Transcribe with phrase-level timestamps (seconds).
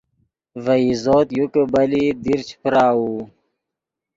[0.63, 3.11] ڤے عزوت یو کہ بلئیت دیر چے پراؤو